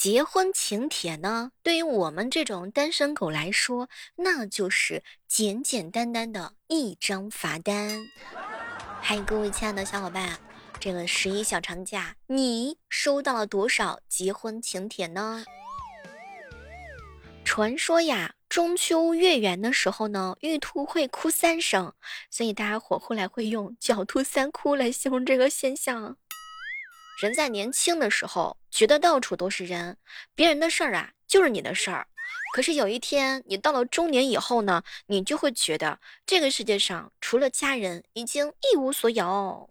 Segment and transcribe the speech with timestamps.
[0.00, 8.06] 结婚请帖呢，对于我们这种单身狗来说，那就是简简单单的一张罚单。
[9.02, 10.40] 嗨，各位亲爱的小伙伴，
[10.78, 15.44] 这个十一小长假，你收到了多少结婚请帖呢？
[17.44, 21.92] 传说呀，中秋月圆的时候呢，玉兔会哭三声，
[22.30, 26.16] 所以大家伙后来会用“狡兔三哭”来形容这个现象。
[27.20, 29.98] 人在年轻的时候，觉得到处都是人，
[30.34, 32.06] 别人的事儿啊就是你的事儿。
[32.54, 39.68] 可是有一天，你到了中年以后呢，你就会觉得这个世界上除了家人，已经一无所有。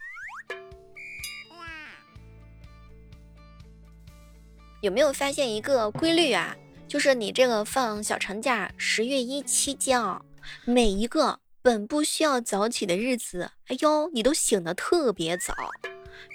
[4.82, 6.56] 有没有发现一个规律啊？
[6.88, 10.22] 就是你这个放小长假，十月一期间啊，
[10.66, 15.54] 每一个本不需要早起的日子，哎呦，你都醒得特别早。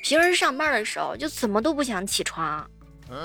[0.02, 2.68] 平时上班的时候就怎么都不想起床。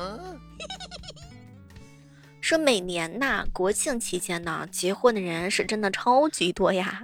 [2.42, 7.04] 说每年呐，国庆期间呢，结婚的人是真的超级多呀。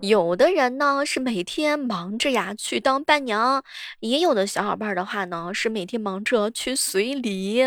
[0.00, 3.62] 有的人呢是每天忙着呀去当伴娘，
[4.00, 7.64] 也有的小伙伴的话呢是每天忙着去随礼。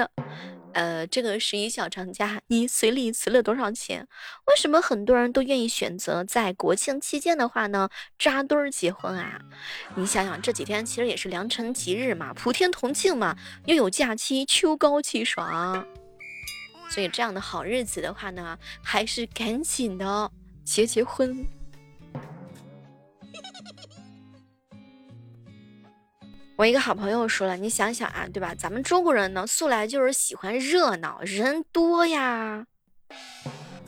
[0.73, 4.07] 呃，这个十一小长假，你随礼存了多少钱？
[4.47, 9.39] 为什么很多人都愿意选择在国庆期间的话呢，扎堆儿结婚啊？
[9.95, 15.85] 你想想，这几天其实也是良辰吉日嘛，普天同庆嘛，又有假期，秋高气爽，
[16.89, 20.31] 所以这样的好日子的话呢，还是赶紧的
[20.63, 21.45] 结结婚。
[26.55, 28.53] 我一个好朋友说了，你想想啊，对吧？
[28.53, 32.67] 咱们中国人呢，素来就是喜欢热闹，人多呀，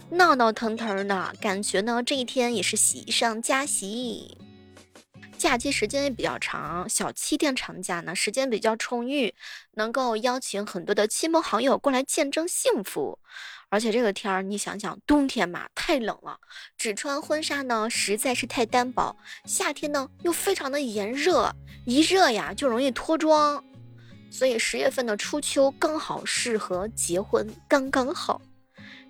[0.10, 2.02] 闹闹腾腾的感觉呢。
[2.02, 4.36] 这一天也是喜上加喜，
[5.38, 9.34] 假期时间也比较长，小七天长假呢，时间比较充裕，
[9.74, 13.20] 能够邀请很多的亲朋好友过来见证幸福。
[13.70, 16.40] 而且这个天儿，你想想，冬天嘛太冷了，
[16.78, 19.16] 只穿婚纱呢实在是太单薄；
[19.46, 21.54] 夏天呢又非常的炎热，
[21.86, 23.64] 一热呀就容易脱妆。
[24.32, 28.42] 所以十月份的初秋刚好适合结婚，刚刚好。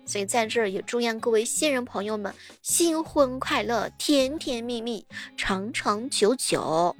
[0.06, 5.04] 所以在这儿也祝愿各位新人朋友们新婚快乐，甜甜蜜蜜，
[5.36, 6.96] 长长久久。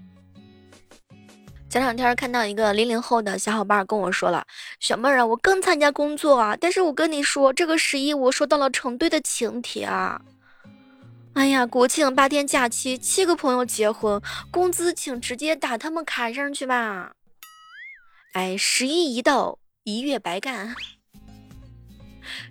[1.69, 4.45] 前两天看到一个零零后的小伙伴跟我说了
[4.81, 10.21] ：“小妹儿啊，我刚参加工作啊，但是我跟你说，这个十一我收到了成堆的请帖啊！
[11.35, 17.13] 哎呀，国庆八天假期，七个朋友结婚，工资请直接打他们卡上去吧！
[18.33, 20.75] 哎，十一一到，一月白干。”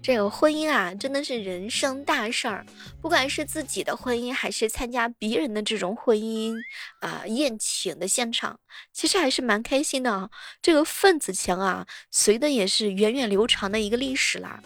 [0.01, 2.65] 这个婚姻啊，真的是人生大事儿。
[3.01, 6.55] 不管是自己的婚姻，还是参加别人的这种婚姻
[7.01, 8.59] 啊宴请的现场，
[8.91, 10.29] 其实还是蛮开心的。
[10.61, 14.61] 这个份子钱啊，随的也是源远流长的一个历史啦。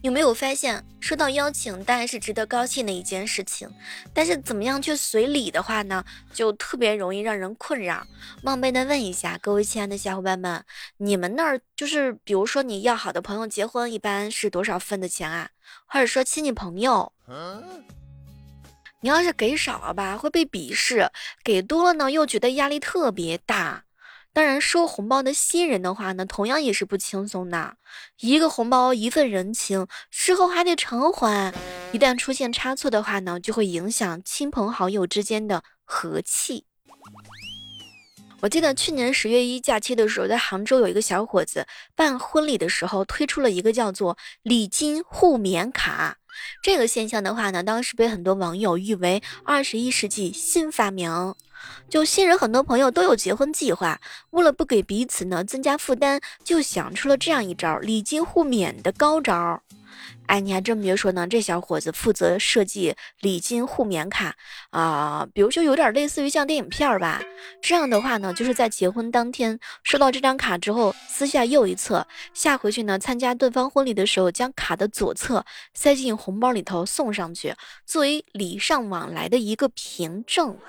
[0.00, 3.68] 有没有发现，收到邀请当然是值得高兴的一件事情，
[4.14, 8.06] 但是怎么样去随礼的话呢，就特别容易让人困扰。
[8.42, 10.64] 冒昧的问一下各位亲爱的小伙伴们，
[10.98, 15.50] 你们那儿就是，比如说你要好的朋友结婚，一般是多少份的钱啊？
[15.86, 17.12] 或者说亲戚朋友，
[19.00, 21.08] 你要是给少了吧，会被鄙视；
[21.42, 23.84] 给多了呢，又觉得压力特别大。
[24.38, 27.74] 当然，收红包的新人的话呢，同样也是不轻松的。
[28.20, 31.52] 一个红包，一份人情，事后还得偿还。
[31.90, 36.66] 一旦出现差错的话呢，就会影响亲朋好友之间的和气。
[38.40, 41.66] 我记得去年十月一假期的时候，在杭州有一个小伙子
[41.96, 46.18] 办婚礼的时候，推出了一个叫做“礼金互免卡”。
[46.62, 51.34] 这个现象的话呢，当时被很多网友誉为二十一世纪新发明。
[51.88, 54.00] 就新人很多朋友都有结婚计划，
[54.30, 59.60] 为了不给彼此呢增加负担，就想出了这样一招礼金互免的高招。
[60.28, 64.36] 哎，你还真别说呢，这小伙子负责设计礼金互免卡
[64.70, 67.22] 啊，比如说有点类似于像电影片吧。
[67.62, 77.54] 这样的话呢，就是在结婚当天收到这张卡之后，撕下右一侧，下回去呢参加对方婚礼的时候，将卡的左侧塞进红包里头送上去，
[77.86, 80.56] 作为礼尚往来的一个凭证。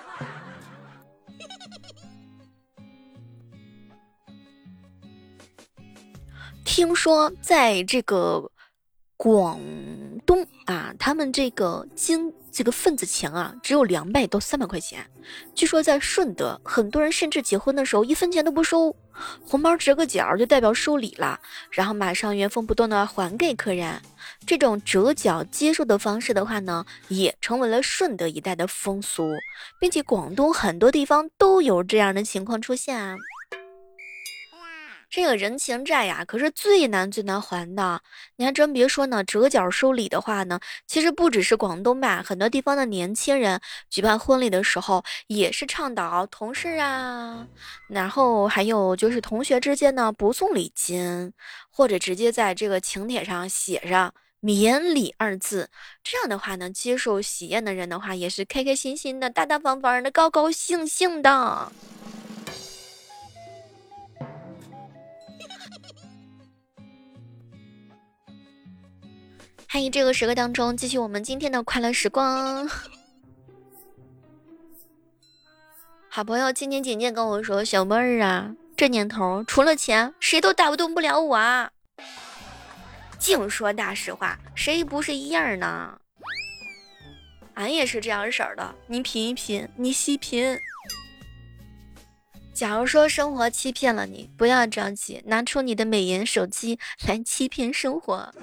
[6.63, 8.51] 听说在这个
[9.21, 9.59] 广
[10.25, 15.05] 东啊，他们这个金这个份子钱啊，只有两百到三百块钱。
[15.53, 18.95] 据说在顺德，很多人甚至结婚的时候一分钱都不收，
[19.45, 21.37] 红包折个角就代表收礼了，
[21.69, 24.01] 然后马上原封不动的还给客人。
[24.45, 29.33] 这种折角接受的方式的话呢，也成为了顺德一带的风俗，
[29.81, 33.17] 并且广东很多地方都有这样的情况出现啊。
[35.09, 38.01] 这个人情债呀，可是最难最难还的。
[38.35, 43.59] 你还真别说呢，折角收礼的话呢，其实不只是广东吧，很多地方的年轻人
[43.89, 47.47] 举办婚礼的时候，也是倡导同事啊，
[47.87, 51.33] 然后还有就是同学之间呢不送礼金，
[51.71, 55.69] 或者直接在这个请帖上写上“免礼”二字。
[56.03, 61.71] 这样的话呢，接受喜宴的人的话，也是开开心心的、大大方方的、高高兴兴的。
[69.71, 72.67] 欢迎这个时刻当中继续我们今天的快乐时光。
[76.09, 81.69] 好朋友今天简简跟我说：“小妹儿啊，这年头除了钱，谁都打动不了我。”
[83.19, 86.01] 净说大实话，谁不是一样呢？
[87.53, 90.57] 俺也是这样式儿的，你品一品，你细品。
[92.55, 98.33] 假如说生活欺骗了你，不要着急，拿出你的美颜手机来欺骗生活。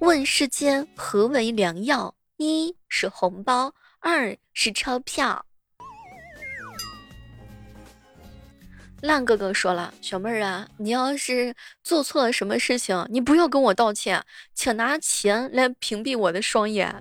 [0.00, 2.14] 问世间何为良药？
[2.36, 5.46] 一是红包，二是钞票。
[9.00, 14.22] 烂哥哥说了，小妹儿啊，你要是做错了什么事情，你不要跟我道歉，
[14.52, 16.94] 请拿钱来屏蔽我的双眼。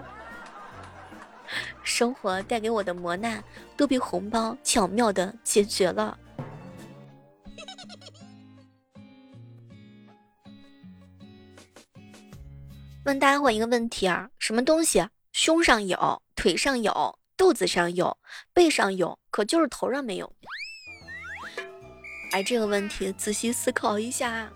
[1.84, 3.44] 生活带给我的磨难，
[3.76, 6.18] 都被红包巧妙的解决了。
[13.06, 18.18] 问大家伙一个问题啊，什么东西胸上有，腿上有，肚子上有，
[18.52, 20.34] 背上有，可就是头上没有？
[22.32, 24.52] 哎，这个问题仔细思考一下。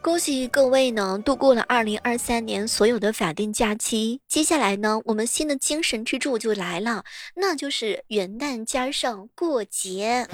[0.00, 4.22] 恭喜各位呢，度过了二零二三年所有的法定假期。
[4.26, 7.04] 接下来呢，我们新的精神支柱就来了，
[7.34, 10.26] 那就是元旦加上过节。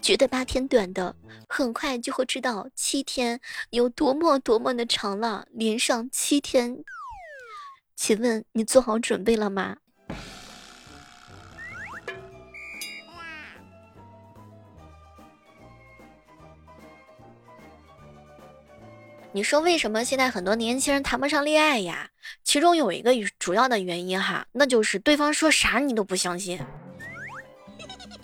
[0.00, 1.14] 觉得八天短的，
[1.48, 5.46] 很快就会知道七天有多么多么的长了。
[5.52, 6.82] 连上七天，
[7.94, 9.76] 请问你做好准备了吗？
[19.32, 22.10] 你说为什么现在很多年轻人谈不上恋爱呀？
[22.42, 26.58] 其中有一个主要的原因哈，那就是对方说啥你都不相信。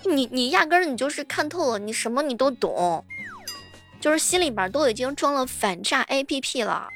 [0.06, 3.04] 你你压根儿你就是看透了，你什么你都懂，
[4.00, 6.88] 就是心里边都已经装了反诈 APP 了，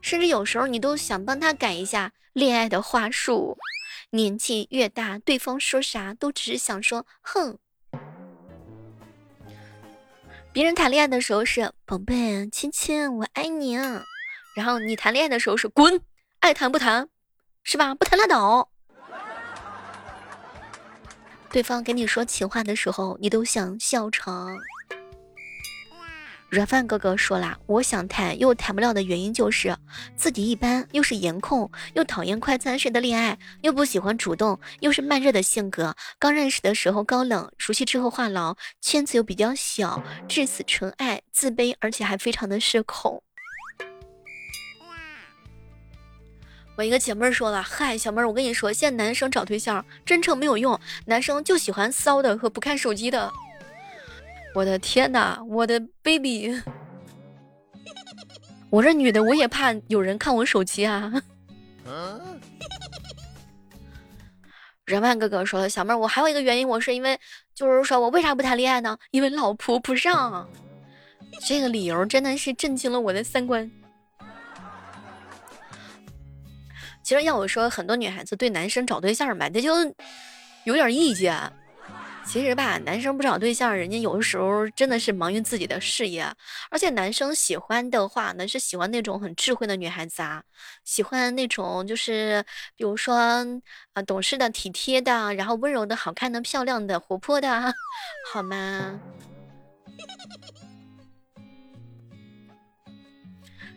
[0.00, 3.58] 甚至有时候你都想帮他改一下恋爱的话术。
[4.10, 7.58] 年纪越大，对方说啥都只是想说哼。
[10.52, 13.74] 别人谈恋爱的时候是宝贝亲亲我爱你，
[14.54, 16.02] 然后你谈恋爱的时候是滚，
[16.40, 17.08] 爱谈不谈，
[17.62, 17.94] 是吧？
[17.94, 18.71] 不谈拉倒。
[21.52, 24.56] 对方跟你说情话的时候，你都想笑场。
[26.48, 29.76] 软饭哥哥说了，我想谈又谈不了的原因就是
[30.16, 35.94] 自己一般，又是颜控，又讨厌快餐式的恋爱，又不喜欢主动，又是慢热的性格。
[36.18, 43.22] 刚认识的时候高冷，熟悉之后话痨，圈子又比较小，至死纯爱，自卑，而且还非常的社恐。
[46.76, 53.30] 我一个姐妹儿说了，嗨，小妹儿，我跟你说，现在男生找对象真诚没有用，男生就喜欢骚的和不看手机的。
[54.54, 56.62] 我的天哪，我的 baby，
[58.70, 61.12] 我这女的我也怕有人看我手机啊。
[64.86, 67.18] 人万哥哥说了，小妹儿，我还有一个原因，我是因为
[67.54, 68.98] 就是说我为啥不谈恋爱呢？
[69.10, 70.48] 因为老婆不让。
[71.46, 73.70] 这个理由真的是震惊了我的三观。
[77.02, 79.74] 其实要我说，很多女孩子对男生找对象吧，她就
[80.64, 81.36] 有点意见。
[82.24, 86.24] 其实吧，男生不找对象，人家有的时候真的是忙于自己的事业。
[86.70, 90.40] 而且男生喜欢的话呢，是喜欢那种很智慧的女孩子啊，
[90.84, 92.44] 喜欢那种就是
[92.76, 93.16] 比如说
[93.92, 97.74] 啊，懂事的、体贴的，然后温柔的、好看的、漂亮的、活泼的，
[98.32, 99.00] 好吗？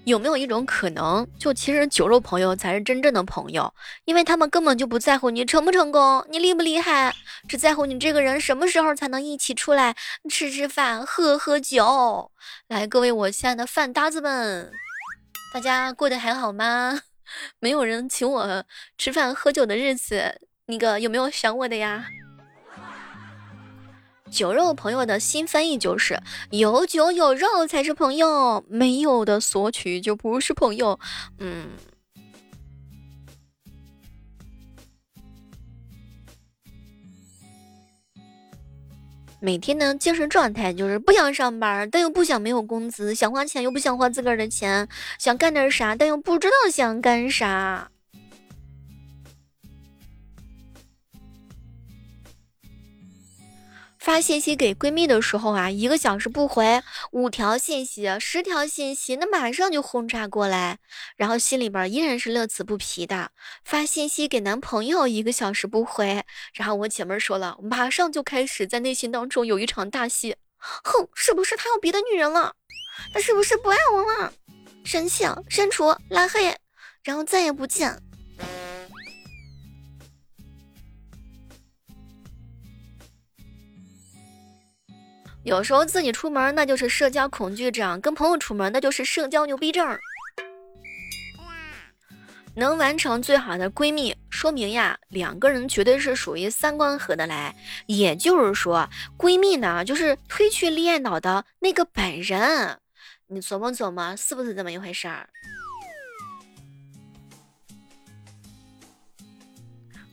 [0.05, 3.73] 有没有一种可能，就其实酒肉朋友才是真正的朋友，
[4.05, 7.13] 因为他们根本就不在乎你成不成功，你厉不厉害，
[7.49, 9.95] 只在乎你这个人什么时候才能一起出来
[10.29, 12.31] 吃吃饭、喝喝酒。
[12.67, 14.71] 来，各位我亲爱的饭搭子们，
[15.53, 17.01] 大家过得还好吗？
[17.59, 18.63] 没有人请我
[18.99, 22.05] 吃饭喝酒的日子，那个有没有想我的呀？
[24.31, 30.99] 酒肉朋友的新翻译就是有酒有肉才是朋友没有的索取就不是朋友。
[31.39, 31.69] 嗯。
[39.39, 44.87] 每天的精神状态就是不想上班但又不想没有工资想花钱又不想花自个儿的钱
[45.19, 47.91] 想干点啥但又不知道想干啥。
[54.05, 60.77] 发信息给闺蜜的时候啊，一个小时不回，五条信息、十条信息，那马上就轰炸过来，
[61.17, 63.31] 然后心里边依然是乐此不疲的。
[63.63, 70.35] 发信息给男朋友，一个小时不回，然后我姐妹说了，马上就开始在内心当中有一场大戏。
[70.59, 72.53] 哼，是不是他有别的女人了？
[73.11, 74.31] 他是不是不爱我了？
[74.83, 76.55] 生气，删除，拉黑，
[77.01, 77.99] 然后再也不见。
[85.45, 89.95] 有时候自己出门那就是社交恐惧症，跟朋友出门那就是社交牛逼症。
[92.55, 97.55] 能完成最好的闺蜜，说明呀，两个人绝对是属于三观合得来。
[97.85, 102.79] 也就是说，闺蜜呢就是推去恋爱脑的那个本人。
[103.27, 105.29] 你琢磨琢磨，是不是这么一回事儿？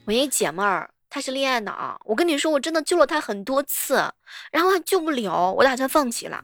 [0.05, 0.92] 我一姐妹儿。
[1.15, 3.97] 他是恋爱脑，我跟你说，我真的救了他很多次，
[4.51, 6.43] 然后还救不了，我打算放弃了。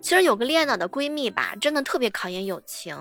[0.00, 2.96] 其实有个恋爱脑的闺蜜吧，真的特别考验友情。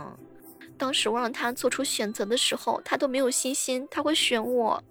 [0.77, 4.83] 当时我让他做出选择的时候，他都没有信心他会选我。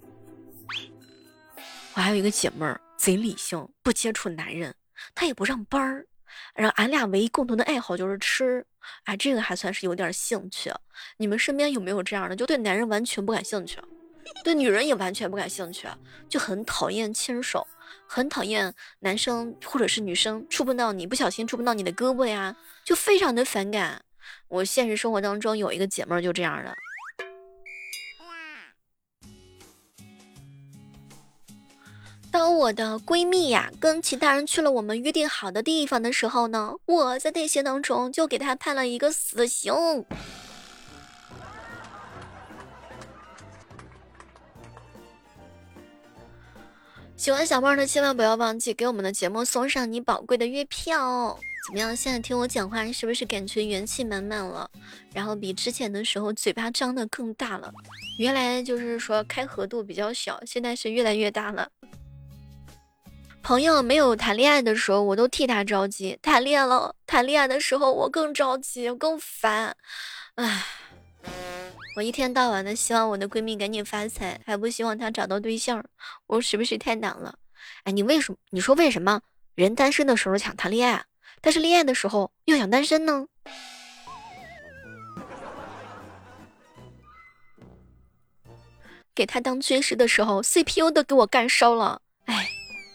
[1.92, 4.74] 我还有一个姐妹儿，贼理性，不接触男人，
[5.14, 6.06] 她也不上班儿，
[6.54, 8.64] 然后俺俩唯一共同的爱好就是吃，
[9.04, 10.72] 哎，这个还算是有点兴趣。
[11.18, 13.78] 你们身边有没有这样的，就对男人完全不感兴趣？
[14.44, 15.88] 对女人也完全不感兴趣，
[16.28, 17.66] 就很讨厌牵手，
[18.06, 24.02] 很讨厌男生或者是女生触碰到你，不小心触碰到你的胳膊呀，就非常的反感。
[24.48, 26.74] 我现实生活当中有一个姐妹儿就这样的。
[32.30, 39.72] 当我的闺蜜呀跟其他人去了我们约定好的地方的时候呢，我在内心当中就给她判了一个死刑。
[47.16, 51.96] 喜欢小妹的千万不要忘记给我们的节目送上你宝贵的月票哦，怎么样？
[51.96, 54.70] 现在听我讲话是不是感觉元气满满了？
[55.14, 57.72] 然后比之前的时候嘴巴张的更大了，
[58.18, 61.68] 原来就是说开合度比较小，现在是越来越大了。
[63.42, 69.74] 朋友没有谈恋爱的时候，我都替他着急；谈恋爱了，谈恋爱的时候我更着急，更烦。
[70.34, 70.64] 唉。
[71.96, 75.82] 我一天到晚的希望我的闺蜜赶紧发财，还不希望她找到对象，
[76.26, 77.38] 我是不是太难了？
[77.84, 78.38] 哎，你为什么？
[78.50, 79.22] 你说为什么
[79.54, 81.02] 人单身的时候想谈恋爱，
[81.40, 83.26] 但是恋爱的时候又想单身呢？
[89.14, 92.46] 给他当军师的时候，CPU 都给我干烧了，哎，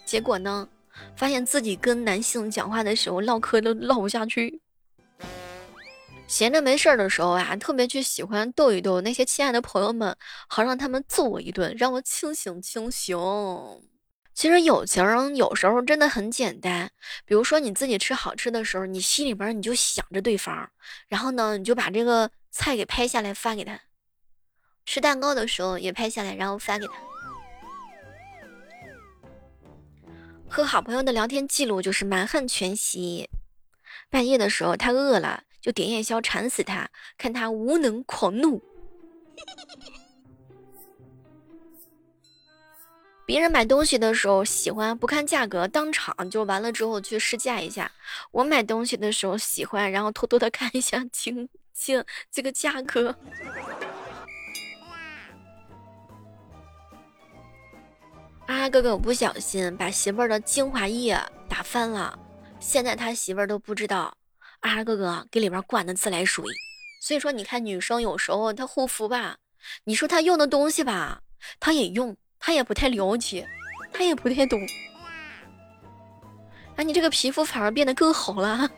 [0.05, 0.69] 结果呢，
[1.15, 4.60] 发现自己跟男性讲话的时候唠嗑都唠不下去。
[6.31, 10.15] 闲着没事儿的时候啊，特别去喜欢逗一逗那些亲爱的朋友们，
[10.47, 13.19] 好让他们揍我一顿，让我清醒清醒。
[14.33, 16.89] 其实友情有时候真的很简单，
[17.25, 20.71] 比如说你自己吃好吃的时候，你心里边你就想着对方，
[21.09, 23.75] 然后呢，你就把这个菜给拍下来发给他；
[24.85, 26.93] 吃蛋糕的时候也拍下来，然后发给他。
[30.47, 33.29] 和好朋友的聊天记录就是满汉全席。
[34.09, 35.43] 半夜的时候他饿了。
[35.61, 38.61] 就点夜宵馋死他，看他无能狂怒。
[43.25, 47.89] 别人买东西的时候喜欢不看价格，当场就完了之后去试驾一下。
[48.31, 53.15] 我买东西的时候喜欢，然后偷偷的看一下清清这个价格。
[58.47, 62.19] 啊，哥哥，我不小心把媳妇儿的精华液打翻了，
[62.59, 64.13] 现在他媳妇儿都不知道。
[64.61, 66.45] 二哥哥给里边灌的自来水，
[67.01, 69.37] 所以说你看女生有时候她护肤吧，
[69.83, 71.21] 你说她用的东西吧，
[71.59, 73.47] 她也用，她也不太了解，
[73.91, 74.59] 她也不太懂。
[76.77, 78.69] 啊，你这个皮肤反而变得更好了。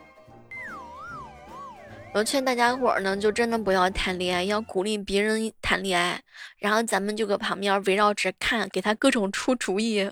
[2.14, 6.22] 我劝大家伙儿呢，就真的不要谈恋爱，要鼓励别人谈恋爱，
[6.58, 10.10] 然后咱们就搁旁边围绕着看，给他各种出主意。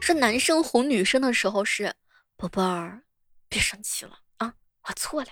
[0.00, 1.94] 是男生哄女生的时候是，
[2.36, 3.02] 宝贝儿。
[3.50, 4.54] 别生气了啊！
[4.88, 5.28] 我错了。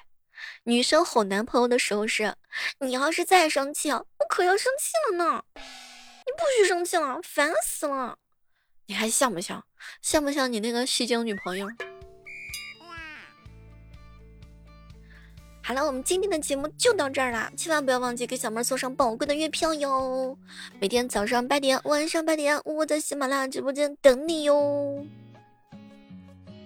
[0.65, 2.35] 女生哄男朋友的时候是，
[2.81, 5.45] 你要是再生气，我可要生气了呢。
[5.55, 8.19] 你不许生气了，烦死了。
[8.87, 9.65] 你还像不像？
[10.03, 11.69] 像不像你那个戏精女朋友？
[15.63, 20.37] 好了，我们今天的节目就到这儿啦，千万不要忘记给小妹送上宝贵的月票哟！
[20.81, 25.07] 每天早上八点，晚上八点，我在喜马拉雅直播间等你哟。